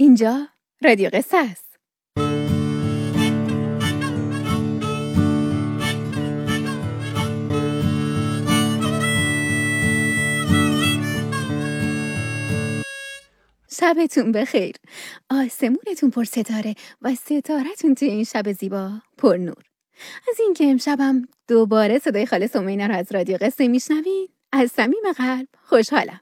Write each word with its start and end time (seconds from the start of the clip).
اینجا 0.00 0.48
رادیو 0.82 1.10
قصه 1.12 1.36
است. 1.36 1.76
شبتون 13.70 14.32
بخیر. 14.32 14.76
آسمونتون 15.30 16.10
پر 16.10 16.24
ستاره 16.24 16.74
و 17.02 17.14
ستارتون 17.14 17.94
توی 17.94 18.08
این 18.08 18.24
شب 18.24 18.52
زیبا 18.52 18.90
پر 19.18 19.36
نور. 19.36 19.64
از 20.28 20.40
اینکه 20.40 20.64
امشبم 20.70 21.28
دوباره 21.48 21.98
صدای 21.98 22.26
خاله 22.26 22.46
سمینا 22.46 22.86
رو 22.86 22.94
از 22.94 23.12
رادیو 23.12 23.38
قصه 23.40 23.68
میشنوین 23.68 24.28
از 24.52 24.70
صمیم 24.70 25.12
قلب 25.16 25.48
خوشحالم. 25.62 26.20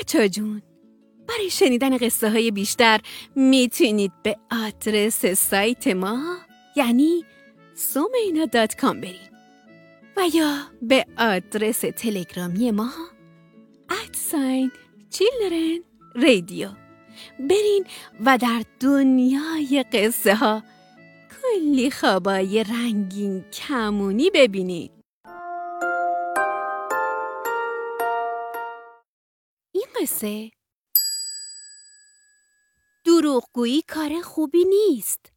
بچه 0.00 0.28
جون 0.28 0.62
برای 1.28 1.50
شنیدن 1.50 1.98
قصه 1.98 2.30
های 2.30 2.50
بیشتر 2.50 3.00
می‌تونید 3.36 4.12
به 4.22 4.36
آدرس 4.66 5.26
سایت 5.26 5.86
ما 5.86 6.36
یعنی 6.76 7.24
سومینا 7.74 8.44
دات 8.44 8.74
کام 8.74 9.00
برید 9.00 9.34
و 10.16 10.20
یا 10.34 10.56
به 10.82 11.06
آدرس 11.18 11.80
تلگرامی 11.80 12.70
ما 12.70 12.90
ادساین 13.90 14.70
چیلدرن 15.10 15.84
رادیو 16.14 16.68
برین 17.38 17.86
و 18.24 18.38
در 18.38 18.62
دنیای 18.80 19.84
قصه 19.92 20.34
ها 20.34 20.62
کلی 21.42 21.90
خوابای 21.90 22.64
رنگین 22.64 23.44
کمونی 23.50 24.30
ببینید. 24.34 25.03
قصه 30.04 30.50
دروغگویی 33.06 33.82
کار 33.82 34.20
خوبی 34.22 34.64
نیست. 34.64 35.32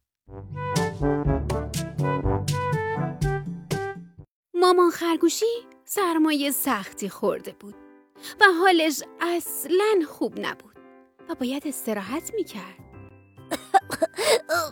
مامان 4.54 4.90
خرگوشی 4.90 5.46
سرمایه 5.84 6.50
سختی 6.50 7.08
خورده 7.08 7.52
بود 7.52 7.74
و 8.40 8.44
حالش 8.60 9.02
اصلا 9.20 10.06
خوب 10.08 10.38
نبود 10.40 10.76
و 11.28 11.34
باید 11.34 11.68
استراحت 11.68 12.34
می‌کرد. 12.34 12.78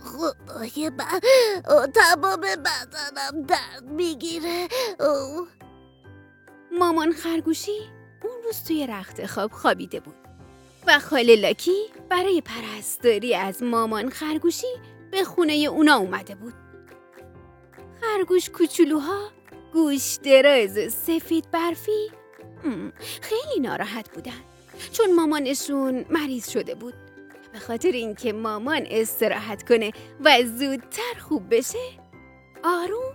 خدای 0.04 0.90
من 0.90 1.20
تمام 1.94 2.40
بدنم 2.40 3.42
درد 3.42 3.84
می‌گیره. 3.84 4.68
مامان 6.72 7.12
خرگوشی 7.12 7.95
اون 8.22 8.42
روز 8.44 8.64
توی 8.64 8.86
رخت 8.86 9.26
خواب 9.26 9.52
خوابیده 9.52 10.00
بود. 10.00 10.14
و 10.86 10.98
خاله 10.98 11.36
لاکی 11.36 11.82
برای 12.08 12.42
پرستاری 12.44 13.34
از 13.34 13.62
مامان 13.62 14.10
خرگوشی 14.10 14.66
به 15.10 15.24
خونه 15.24 15.52
اونا 15.52 15.96
اومده 15.96 16.34
بود. 16.34 16.54
خرگوش 18.00 18.50
کوچولوها 18.50 19.30
گوش 19.72 20.18
دراز 20.22 20.92
سفید 20.92 21.50
برفی 21.50 22.10
خیلی 23.20 23.60
ناراحت 23.60 24.10
بودن. 24.14 24.40
چون 24.92 25.14
مامانشون 25.14 26.04
مریض 26.10 26.50
شده 26.50 26.74
بود. 26.74 26.94
به 27.52 27.58
خاطر 27.58 27.92
اینکه 27.92 28.32
مامان 28.32 28.86
استراحت 28.90 29.68
کنه 29.68 29.92
و 30.24 30.42
زودتر 30.58 31.18
خوب 31.20 31.54
بشه 31.54 31.78
آروم 32.64 33.14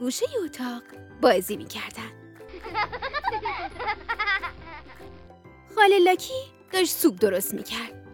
گوشه 0.00 0.26
اتاق 0.44 0.82
بازی 1.20 1.56
می‌کردن. 1.56 2.12
خاله 5.82 5.98
لاکی 5.98 6.32
داشت 6.72 6.96
سوپ 6.96 7.18
درست 7.18 7.54
می‌کرد. 7.54 8.06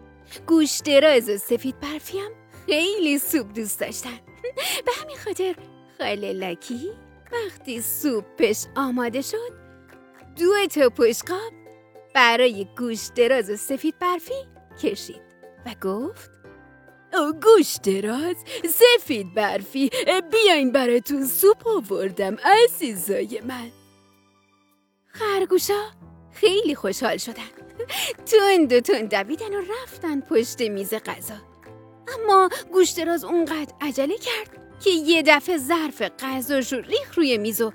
گوش 0.47 0.81
دراز 0.85 1.29
و 1.29 1.37
سفید 1.37 1.79
برفی 1.79 2.19
هم 2.19 2.31
خیلی 2.65 3.19
سوپ 3.19 3.53
دوست 3.55 3.79
داشتن. 3.79 4.19
به 4.85 4.91
همین 5.01 5.17
خاطر 5.17 5.55
خاله 5.97 6.33
لاکی 6.33 6.91
وقتی 7.31 7.81
سوپش 7.81 8.65
آماده 8.75 9.21
شد 9.21 9.51
دو 10.39 10.67
تا 10.67 10.89
پشقاب 10.89 11.53
برای 12.15 12.67
گوش 12.77 13.09
دراز 13.15 13.49
و 13.49 13.55
سفید 13.55 13.99
برفی 13.99 14.47
کشید 14.83 15.21
و 15.65 15.75
گفت 15.81 16.31
او 17.13 17.33
گوش 17.33 17.75
دراز 17.83 18.35
سفید 18.69 19.33
برفی 19.33 19.89
بیاین 20.31 20.71
براتون 20.71 21.25
سوپ 21.25 21.67
آوردم 21.67 22.35
عزیزای 22.35 23.41
من. 23.47 23.71
خرگوشا 25.07 25.83
خیلی 26.33 26.75
خوشحال 26.75 27.17
شدن. 27.17 27.58
تند 28.25 28.73
و 28.73 28.79
تند 28.79 29.15
دویدن 29.15 29.55
و 29.55 29.61
رفتن 29.61 30.21
پشت 30.21 30.61
میز 30.61 30.93
غذا. 30.93 31.35
اما 32.15 32.49
گوش 32.71 32.89
دراز 32.89 33.23
اونقدر 33.23 33.73
عجله 33.81 34.17
کرد 34.17 34.49
که 34.83 34.89
یه 34.89 35.23
دفعه 35.27 35.57
ظرف 35.57 36.01
غذاش 36.19 36.73
رو 36.73 36.81
ریخ 36.81 37.17
روی 37.17 37.37
میز 37.37 37.61
و 37.61 37.71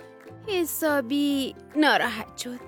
حسابی 0.48 1.54
ناراحت 1.76 2.38
شد. 2.38 2.60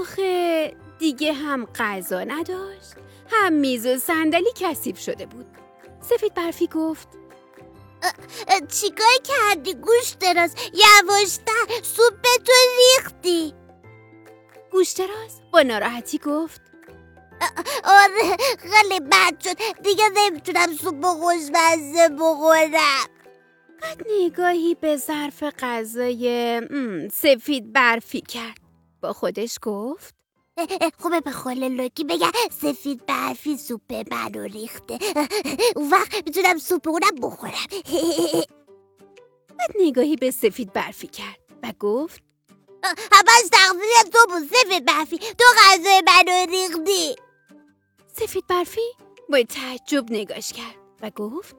آخه 0.00 0.72
دیگه 0.98 1.32
هم 1.32 1.64
غذا 1.64 2.24
نداشت 2.24 2.92
هم 3.30 3.52
میز 3.52 3.86
و 3.86 3.98
صندلی 3.98 4.52
کثیف 4.56 4.98
شده 4.98 5.26
بود. 5.26 5.46
سفید 6.00 6.34
برفی 6.34 6.66
گفت 6.66 7.08
چیکار 8.68 9.16
کردی 9.24 9.74
گوش 9.74 10.10
دراز 10.20 10.54
یواشتر 10.74 11.82
سوپ 11.82 12.22
تو 12.44 12.52
ریختی. 12.78 13.54
گوش 14.72 14.92
دراز 14.92 15.40
با 15.52 15.62
ناراحتی 15.62 16.18
گفت 16.18 16.61
آره 17.84 18.36
خیلی 18.58 19.00
بد 19.00 19.40
شد. 19.44 19.82
دیگه 19.82 20.04
نمی‌تونم 20.14 20.76
سوپ 20.76 21.04
خوشمزه 21.04 22.08
بخورم. 22.08 23.08
نگاهی 24.10 24.74
به 24.74 24.96
ظرف 24.96 25.42
غذای 25.42 26.60
سفید 27.12 27.72
برفی 27.72 28.20
کرد. 28.20 28.58
با 29.00 29.12
خودش 29.12 29.58
گفت 29.62 30.14
خوبه 30.98 31.20
به 31.20 31.30
خاله 31.30 31.68
لوکی 31.68 32.04
بگم 32.04 32.30
سفید 32.62 33.06
برفی 33.06 33.56
سوپ 33.56 34.04
منو 34.10 34.42
ریخته. 34.42 34.98
اون 35.76 35.90
وقت 35.90 36.14
می‌تونم 36.14 36.58
سوپ 36.58 36.88
اونم 36.88 37.14
بخورم. 37.22 37.52
بعد 39.58 39.70
نگاهی 39.80 40.16
به 40.16 40.30
سفید 40.30 40.72
برفی 40.72 41.06
کرد 41.06 41.38
و 41.62 41.72
گفت 41.80 42.22
همش 42.84 43.48
تقصیر 43.52 44.10
تو 44.12 44.18
بود 44.28 44.48
سفید 44.56 44.84
برفی. 44.84 45.18
تو 45.18 45.44
غذای 45.58 46.02
منو 46.06 46.50
ریختی. 46.50 47.16
سفید 48.12 48.46
برفی 48.46 48.80
با 49.30 49.42
تعجب 49.42 50.12
نگاش 50.12 50.52
کرد 50.52 50.76
و 51.02 51.10
گفت 51.10 51.56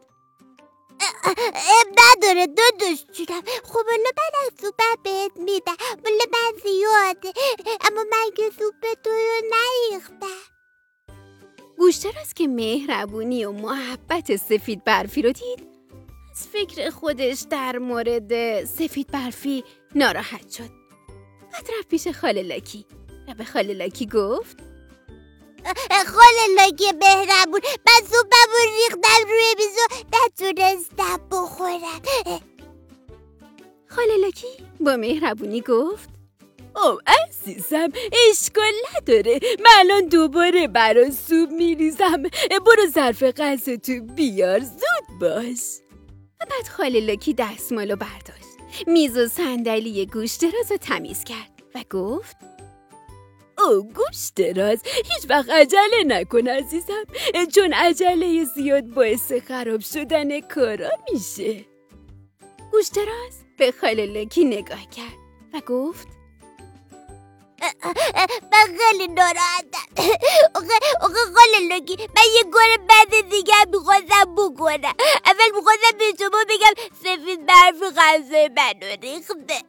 نداره 1.98 2.48
دو 2.48 2.64
دوست 2.80 3.12
جونم. 3.12 3.42
خب 3.64 3.86
حالا 3.86 4.12
من 4.18 4.48
از 4.48 4.72
بهت 5.04 5.32
میدم. 5.38 5.76
ولی 6.06 6.16
من 6.34 6.60
زیاده. 6.64 7.40
اما 7.82 8.04
من 8.12 8.32
که 8.36 8.44
سوپ 8.60 8.94
تو 9.04 9.10
رو 9.10 9.42
نیختم. 9.92 10.54
گوشتر 11.78 12.20
از 12.22 12.34
که 12.34 12.48
مهربونی 12.48 13.46
و 13.46 13.52
محبت 13.52 14.36
سفید 14.36 14.84
برفی 14.84 15.22
رو 15.22 15.32
دید. 15.32 15.68
از 16.32 16.48
فکر 16.48 16.90
خودش 16.90 17.46
در 17.50 17.78
مورد 17.78 18.64
سفید 18.66 19.08
برفی 19.08 19.64
ناراحت 19.96 20.50
شد. 20.50 20.70
بعد 21.54 21.70
رفت 21.80 21.88
پیش 21.88 22.08
خاله 22.08 22.44
لاکی. 22.44 22.86
و 23.28 23.34
به 23.34 23.46
خاله 23.46 23.74
لاکی 23.74 24.06
گفت 24.06 24.73
خاله 26.08 26.48
لاکی 26.58 26.92
مهربون. 27.02 27.62
من 27.88 28.08
سوپم 28.10 28.50
رو 28.52 28.72
ریختم 28.76 29.30
روی 29.30 29.56
میز 29.58 29.78
و 29.78 30.16
نتونستم 30.16 31.30
بخورم. 31.32 32.02
خاله 33.90 34.18
لاکی 34.18 34.48
با 34.80 34.96
مهربونی 34.96 35.62
گفت؟ 35.62 36.10
او 36.76 37.00
عزیزم 37.08 37.90
اشکال 38.30 38.74
نداره. 38.96 39.40
من 39.60 39.72
الان 39.80 40.08
دوباره 40.08 40.68
برا 40.68 41.12
سوپ 41.12 41.50
میریزم. 41.50 42.24
برو 42.66 42.88
ظرف 42.88 43.24
غذا 43.24 43.76
تو 43.76 44.02
بیار. 44.02 44.60
زود 44.60 45.20
باش. 45.22 45.60
و 46.42 46.46
بعد 46.50 46.68
خاله 46.78 47.00
لاکی 47.00 47.34
دستمالو 47.34 47.96
برداشت. 47.96 48.88
میز 48.88 49.18
و 49.18 49.28
صندلی 49.28 50.06
گوش 50.06 50.36
دراز 50.36 50.72
رو 50.72 50.78
تمیز 50.78 51.24
کرد 51.24 51.64
و 51.76 51.84
گفت 51.90 52.36
او 53.58 53.84
گوش 53.84 54.30
دراز. 54.36 54.82
هیچ 54.86 55.30
وقت 55.30 55.50
عجله 55.50 56.04
نکن 56.06 56.48
عزیزم. 56.48 57.04
چون 57.56 57.74
عجله 57.74 58.44
زیاد 58.44 58.84
باعث 58.84 59.34
خراب 59.48 59.82
شدن 59.82 60.40
کارا 60.40 60.90
میشه. 61.12 61.66
گوش 62.72 62.88
دراز 62.88 63.34
به 63.58 63.74
خاله 63.82 64.06
لاکی 64.06 64.46
نگاه 64.46 64.90
کرد 64.90 65.18
و 65.54 65.60
گفت 65.60 66.08
من 68.52 68.78
خیلی 68.78 69.08
ناراحتم. 69.08 69.88
آقا 71.02 71.14
خاله 71.36 71.68
لاکی 71.70 71.96
من 71.96 72.28
یه 72.36 72.44
کار 72.52 72.78
بد 72.90 73.30
دیگه 73.30 73.54
می‌خواستم 73.72 74.36
بکنم. 74.36 74.94
اول 75.26 75.52
می‌خواستم 75.56 75.98
به 75.98 76.06
شما 76.20 76.44
بگم 76.50 76.74
سفید 77.04 77.46
برفی 77.46 77.96
غذای 77.98 78.50
منو 78.58 78.96
ریخته. 79.02 79.60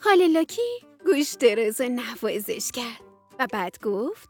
خاله 0.00 0.28
لاکی 0.28 0.62
گوش 1.06 1.32
دراز 1.40 1.80
نوازش 1.80 2.70
کرد. 2.72 3.04
و 3.38 3.46
بعد 3.52 3.78
گفت 3.82 4.28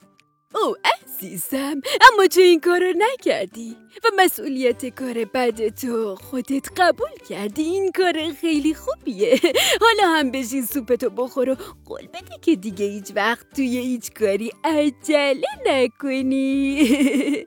او 0.55 0.77
عزیزم 0.85 1.81
اما 2.13 2.27
تو 2.27 2.41
این 2.41 2.61
کار 2.61 2.81
رو 2.81 2.93
نکردی؟ 2.99 3.77
و 4.05 4.09
مسئولیت 4.17 4.87
کار 4.87 5.25
بد 5.25 5.69
تو 5.69 6.17
خودت 6.17 6.69
قبول 6.77 7.17
کردی؟ 7.29 7.63
این 7.63 7.93
کار 7.93 8.33
خیلی 8.41 8.75
خوبیه. 8.75 9.41
حالا 9.81 10.09
هم 10.09 10.31
بشین 10.31 10.67
سوپتو 10.67 11.11
بخور 11.11 11.51
و 11.51 11.57
قول 11.85 12.07
بده 12.07 12.39
که 12.43 12.57
دیگه 12.57 12.87
هیچ 12.87 13.13
وقت 13.17 13.47
توی 13.57 13.79
هیچ 13.79 14.13
کاری 14.13 14.53
عجله 14.65 15.49
نکنی. 15.67 16.75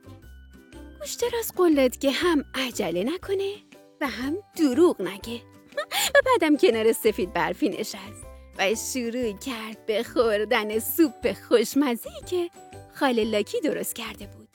گوشتر 1.00 1.38
از 1.40 1.52
قلت 1.56 2.02
که 2.02 2.12
هم 2.12 2.46
عجله 2.56 3.04
نکنه 3.04 3.54
و 4.02 4.08
هم 4.08 4.38
دروغ 4.58 5.02
نگه. 5.02 5.42
و 6.16 6.20
بعدم 6.26 6.58
کنار 6.58 6.92
سفید 6.92 7.34
برفی 7.34 7.70
نشست. 7.70 8.27
و 8.60 8.76
شروع 8.76 9.32
کرد 9.32 9.86
به 9.86 10.04
خوردن 10.04 10.80
سوپ 10.80 11.34
خوشمزه 11.48 12.10
که 12.30 12.50
خاله 12.96 13.24
لاکی 13.24 13.62
درست 13.62 13.96
کرده 13.96 14.28
بود 14.28 14.48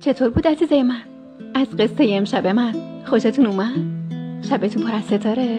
چطور 0.00 0.30
بود 0.30 0.46
عزیزه 0.48 0.82
من؟ 0.82 1.02
از 1.54 1.76
قصه 1.76 2.06
امشب 2.08 2.46
من 2.46 2.89
خوشتون 3.04 3.46
اومد؟ 3.46 4.00
شبتون 4.50 4.82
پر 4.82 4.94
از 4.94 5.04
ستاره؟ 5.04 5.58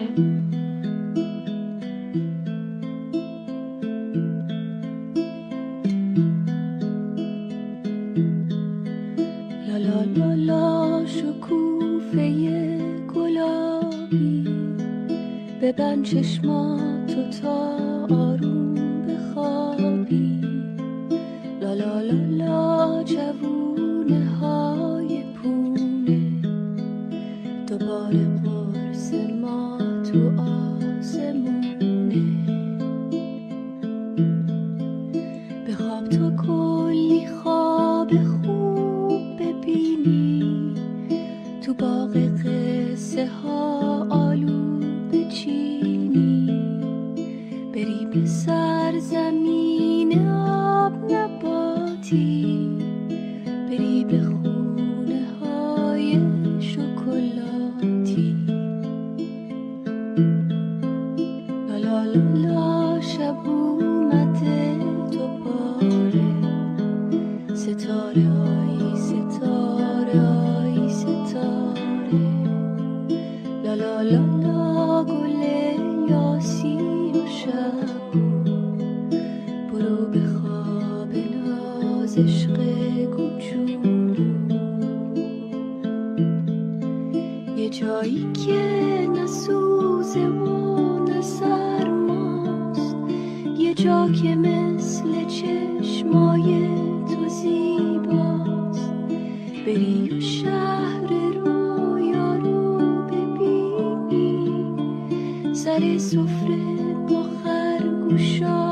لا 9.68 9.76
لا 9.76 10.02
لا 10.16 10.34
لا 10.34 11.06
شکوفه 11.06 12.30
گلابی 13.14 14.44
ببند 15.62 16.04
چشماتو 16.04 17.30
تا 17.42 17.71
یه 87.62 87.68
جایی 87.68 88.32
که 88.46 89.08
نه 89.14 89.26
سوزه 89.26 90.26
و 90.28 91.04
نه 91.04 91.20
سرماست. 91.20 92.96
یه 93.58 93.74
جا 93.74 94.08
که 94.08 94.34
مثل 94.34 95.24
چشمای 95.24 96.68
تو 97.06 97.28
زیباست. 97.28 98.94
بری 99.66 100.08
و 100.08 100.20
شهر 100.20 101.12
رویا 101.34 102.34
رو 102.34 102.78
ببینی. 103.02 104.74
سر 105.54 105.98
سفره 105.98 106.94
با 107.08 107.22
خرگوشا 107.44 108.71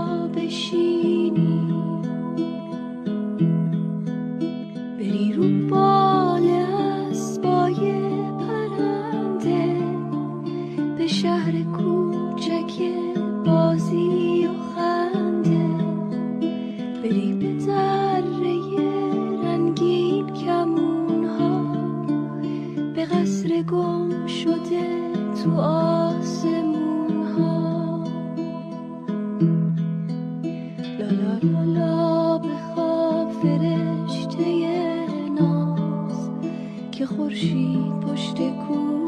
که 37.41 37.47
خورشید 37.47 38.01
پشت 38.01 38.37
کوها 38.37 39.00